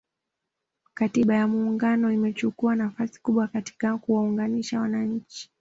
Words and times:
Katiba 0.93 1.33
ya 1.35 1.47
Muungano 1.47 2.11
imechukuwa 2.13 2.75
nafasi 2.75 3.21
kubwa 3.21 3.47
katika 3.47 3.97
kuwaunganisha 3.97 4.79
wananchi 4.79 5.49